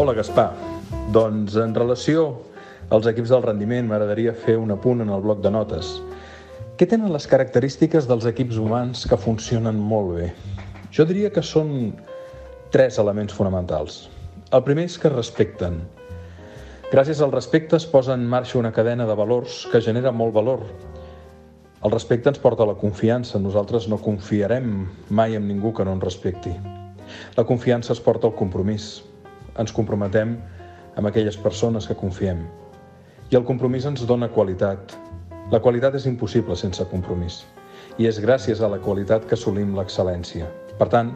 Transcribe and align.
Hola, 0.00 0.14
Gaspar. 0.16 0.54
Doncs 1.12 1.58
en 1.60 1.74
relació 1.76 2.22
als 2.88 3.04
equips 3.10 3.34
del 3.34 3.42
rendiment 3.44 3.84
m'agradaria 3.84 4.32
fer 4.32 4.54
un 4.56 4.70
apunt 4.72 5.02
en 5.04 5.10
el 5.12 5.20
bloc 5.20 5.42
de 5.44 5.50
notes. 5.52 5.90
Què 6.80 6.86
tenen 6.88 7.12
les 7.12 7.26
característiques 7.28 8.08
dels 8.08 8.24
equips 8.30 8.56
humans 8.56 9.02
que 9.10 9.18
funcionen 9.20 9.76
molt 9.90 10.14
bé? 10.14 10.28
Jo 10.96 11.04
diria 11.04 11.28
que 11.34 11.42
són 11.44 11.90
tres 12.72 12.96
elements 13.02 13.36
fonamentals. 13.36 13.98
El 14.56 14.64
primer 14.64 14.86
és 14.88 14.96
que 14.96 15.10
es 15.10 15.14
respecten. 15.18 15.76
Gràcies 16.94 17.20
al 17.20 17.36
respecte 17.36 17.76
es 17.76 17.84
posa 17.84 18.16
en 18.16 18.24
marxa 18.24 18.56
una 18.62 18.72
cadena 18.72 19.04
de 19.04 19.18
valors 19.20 19.66
que 19.68 19.84
genera 19.84 20.14
molt 20.16 20.32
valor. 20.32 20.64
El 21.84 21.92
respecte 21.92 22.32
ens 22.32 22.40
porta 22.40 22.64
a 22.64 22.70
la 22.72 22.78
confiança. 22.86 23.36
Nosaltres 23.36 23.92
no 23.92 24.00
confiarem 24.00 24.88
mai 25.10 25.36
en 25.36 25.44
ningú 25.52 25.76
que 25.76 25.84
no 25.84 25.92
ens 25.98 26.08
respecti. 26.08 26.56
La 27.36 27.44
confiança 27.44 27.92
es 27.92 28.00
porta 28.00 28.32
al 28.32 28.38
compromís. 28.40 29.09
Ens 29.58 29.72
comprometem 29.74 30.36
amb 30.96 31.08
aquelles 31.08 31.36
persones 31.40 31.86
que 31.88 31.96
confiem. 31.98 32.44
I 33.30 33.38
el 33.38 33.46
compromís 33.46 33.86
ens 33.86 34.06
dona 34.06 34.28
qualitat. 34.30 34.96
La 35.50 35.60
qualitat 35.62 35.96
és 35.98 36.06
impossible 36.06 36.56
sense 36.58 36.84
compromís. 36.90 37.44
I 37.98 38.06
és 38.10 38.20
gràcies 38.22 38.60
a 38.62 38.68
la 38.70 38.78
qualitat 38.82 39.26
que 39.26 39.36
assolim 39.38 39.74
l'excel·lència. 39.76 40.48
Per 40.78 40.88
tant, 40.88 41.12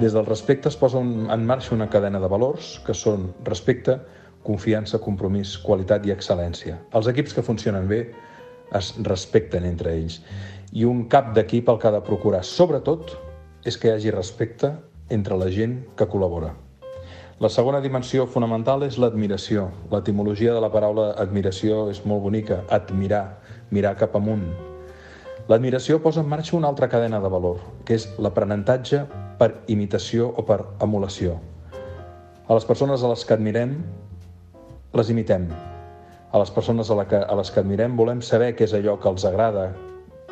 des 0.00 0.14
del 0.16 0.26
respecte 0.26 0.70
es 0.70 0.78
posa 0.78 1.00
en 1.02 1.46
marxa 1.46 1.74
una 1.74 1.88
cadena 1.90 2.20
de 2.22 2.30
valors 2.32 2.78
que 2.86 2.94
són 2.96 3.28
respecte, 3.44 3.98
confiança, 4.46 4.98
compromís, 4.98 5.56
qualitat 5.58 6.06
i 6.06 6.14
excel·lència. 6.14 6.78
Els 6.96 7.10
equips 7.12 7.36
que 7.36 7.44
funcionen 7.46 7.86
bé 7.90 8.00
es 8.74 8.94
respecten 9.04 9.66
entre 9.68 9.92
ells. 9.94 10.20
I 10.72 10.86
un 10.88 11.04
cap 11.12 11.34
d'equip 11.36 11.68
el 11.68 11.78
que 11.78 11.90
ha 11.90 11.94
de 11.98 12.02
procurar, 12.06 12.42
sobretot, 12.48 13.12
és 13.68 13.76
que 13.76 13.90
hi 13.90 13.96
hagi 13.96 14.14
respecte 14.14 14.72
entre 15.12 15.36
la 15.38 15.50
gent 15.52 15.82
que 15.96 16.08
col·labora. 16.08 16.54
La 17.42 17.48
segona 17.50 17.80
dimensió 17.82 18.22
fonamental 18.30 18.84
és 18.86 18.94
l'admiració. 19.02 19.64
L'etimologia 19.90 20.52
de 20.54 20.60
la 20.62 20.68
paraula 20.70 21.08
admiració 21.18 21.88
és 21.90 21.98
molt 22.06 22.22
bonica, 22.22 22.60
admirar, 22.70 23.40
mirar 23.74 23.96
cap 23.98 24.12
amunt. 24.14 24.44
L'admiració 25.50 25.96
posa 26.04 26.22
en 26.22 26.28
marxa 26.30 26.54
una 26.54 26.68
altra 26.70 26.86
cadena 26.92 27.18
de 27.24 27.32
valor, 27.32 27.56
que 27.82 27.96
és 27.98 28.04
l'aprenentatge 28.22 29.00
per 29.40 29.48
imitació 29.74 30.28
o 30.38 30.44
per 30.46 30.60
emulació. 30.86 31.34
A 32.46 32.54
les 32.54 32.68
persones 32.68 33.02
a 33.02 33.10
les 33.10 33.26
que 33.26 33.34
admirem, 33.34 33.74
les 34.94 35.10
imitem. 35.10 35.48
A 36.30 36.44
les 36.44 36.54
persones 36.54 36.94
a, 36.94 37.00
la 37.00 37.08
que, 37.10 37.24
a 37.26 37.40
les 37.40 37.50
que 37.50 37.58
admirem 37.64 37.98
volem 37.98 38.22
saber 38.22 38.52
què 38.54 38.70
és 38.70 38.76
allò 38.78 38.94
que 39.02 39.10
els 39.10 39.26
agrada, 39.26 39.72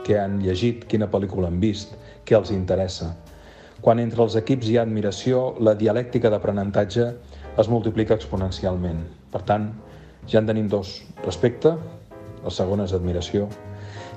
què 0.06 0.14
han 0.22 0.38
llegit, 0.46 0.86
quina 0.86 1.10
pel·lícula 1.10 1.50
han 1.50 1.58
vist, 1.58 1.98
què 2.22 2.38
els 2.38 2.54
interessa. 2.54 3.10
Quan 3.80 3.96
entre 4.02 4.20
els 4.26 4.34
equips 4.36 4.68
hi 4.68 4.74
ha 4.76 4.82
admiració, 4.84 5.54
la 5.64 5.72
dialèctica 5.72 6.28
d'aprenentatge 6.28 7.06
es 7.62 7.68
multiplica 7.72 8.12
exponencialment. 8.18 8.98
Per 9.32 9.40
tant, 9.48 9.70
ja 10.28 10.42
en 10.42 10.50
tenim 10.50 10.68
dos. 10.68 10.98
Respecte, 11.24 11.72
la 12.44 12.52
segona 12.52 12.84
és 12.84 12.92
admiració, 12.92 13.48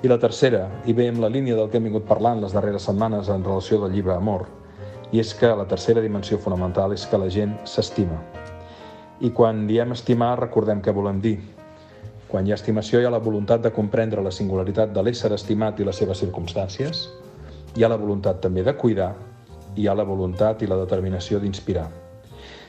i 0.03 0.11
la 0.11 0.19
tercera, 0.19 0.65
i 0.83 0.91
ve 0.91 1.07
en 1.07 1.21
la 1.23 1.31
línia 1.31 1.55
del 1.55 1.71
que 1.71 1.79
hem 1.79 1.87
vingut 1.87 2.03
parlant 2.09 2.43
les 2.43 2.51
darreres 2.51 2.89
setmanes 2.89 3.31
en 3.31 3.47
relació 3.47 3.79
del 3.79 3.95
llibre 3.95 4.17
Amor, 4.17 4.49
i 5.15 5.23
és 5.23 5.31
que 5.39 5.55
la 5.55 5.67
tercera 5.69 6.03
dimensió 6.03 6.41
fonamental 6.43 6.91
és 6.91 7.07
que 7.07 7.19
la 7.21 7.31
gent 7.31 7.55
s'estima. 7.63 8.19
I 9.23 9.31
quan 9.31 9.63
diem 9.69 9.95
estimar, 9.95 10.35
recordem 10.43 10.83
què 10.83 10.91
volem 10.91 11.23
dir. 11.23 11.37
Quan 12.27 12.43
hi 12.43 12.51
ha 12.51 12.59
estimació 12.59 12.99
hi 12.99 13.07
ha 13.07 13.15
la 13.15 13.23
voluntat 13.23 13.63
de 13.63 13.71
comprendre 13.71 14.23
la 14.25 14.31
singularitat 14.33 14.91
de 14.91 15.03
l'ésser 15.05 15.31
estimat 15.31 15.79
i 15.79 15.87
les 15.87 16.03
seves 16.03 16.19
circumstàncies, 16.19 17.05
hi 17.77 17.85
ha 17.85 17.93
la 17.93 18.01
voluntat 18.01 18.43
també 18.43 18.65
de 18.67 18.75
cuidar 18.75 19.13
hi 19.75 19.87
ha 19.87 19.95
la 19.95 20.05
voluntat 20.07 20.61
i 20.61 20.69
la 20.69 20.79
determinació 20.79 21.39
d'inspirar. 21.39 21.89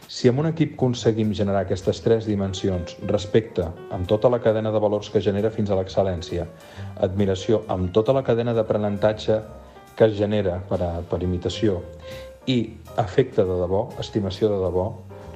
Si 0.09 0.29
en 0.29 0.39
un 0.39 0.47
equip 0.51 0.75
aconseguim 0.77 1.33
generar 1.35 1.65
aquestes 1.65 2.03
tres 2.05 2.27
dimensions, 2.29 2.97
respecte 3.09 3.65
amb 3.91 4.07
tota 4.07 4.29
la 4.31 4.39
cadena 4.45 4.71
de 4.71 4.83
valors 4.83 5.09
que 5.11 5.23
genera 5.25 5.51
fins 5.51 5.71
a 5.71 5.79
l'excel·lència, 5.79 6.45
admiració 7.07 7.63
amb 7.73 7.91
tota 7.97 8.13
la 8.13 8.23
cadena 8.23 8.53
d'aprenentatge 8.55 9.41
que 9.97 10.07
es 10.11 10.17
genera 10.19 10.59
per, 10.69 10.81
a, 10.83 10.93
per 11.09 11.23
imitació 11.23 11.81
i 12.47 12.59
afecte 13.01 13.45
de 13.47 13.59
debò, 13.63 13.87
estimació 13.99 14.51
de 14.53 14.61
debò, 14.61 14.87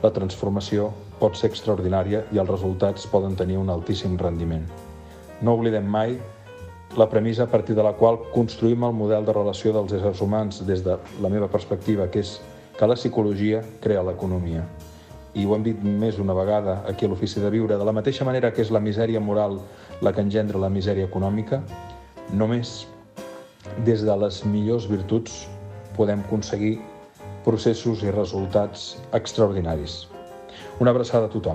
la 0.02 0.12
transformació 0.14 0.90
pot 1.18 1.34
ser 1.38 1.48
extraordinària 1.50 2.22
i 2.34 2.38
els 2.38 2.50
resultats 2.50 3.08
poden 3.10 3.34
tenir 3.38 3.56
un 3.58 3.70
altíssim 3.72 4.18
rendiment. 4.20 4.66
No 5.42 5.54
oblidem 5.56 5.86
mai 5.88 6.18
la 6.96 7.08
premissa 7.08 7.44
a 7.44 7.46
partir 7.46 7.76
de 7.76 7.82
la 7.82 7.92
qual 7.92 8.18
construïm 8.32 8.84
el 8.86 8.94
model 8.96 9.26
de 9.26 9.32
relació 9.32 9.72
dels 9.74 9.92
éssers 9.92 10.22
humans 10.24 10.62
des 10.66 10.82
de 10.84 10.96
la 11.22 11.28
meva 11.28 11.48
perspectiva, 11.48 12.08
que 12.10 12.20
és 12.24 12.38
que 12.78 12.86
la 12.86 12.96
psicologia 12.96 13.62
crea 13.82 14.02
l'economia. 14.02 14.64
I 15.34 15.44
ho 15.44 15.54
hem 15.54 15.64
dit 15.66 15.82
més 15.82 16.18
una 16.18 16.34
vegada 16.34 16.82
aquí 16.88 17.04
a 17.04 17.08
l'Ofici 17.08 17.40
de 17.40 17.50
Viure, 17.50 17.76
de 17.76 17.84
la 17.84 17.92
mateixa 17.92 18.24
manera 18.24 18.52
que 18.54 18.62
és 18.62 18.70
la 18.70 18.80
misèria 18.80 19.20
moral 19.20 19.58
la 20.00 20.12
que 20.12 20.24
engendra 20.24 20.58
la 20.58 20.70
misèria 20.72 21.06
econòmica, 21.06 21.60
només 22.32 22.86
des 23.84 24.02
de 24.02 24.16
les 24.16 24.44
millors 24.44 24.88
virtuts 24.88 25.46
podem 25.96 26.22
aconseguir 26.24 26.78
processos 27.44 28.02
i 28.02 28.10
resultats 28.14 28.96
extraordinaris. 29.12 30.06
Una 30.80 30.90
abraçada 30.90 31.26
a 31.26 31.32
tothom. 31.32 31.46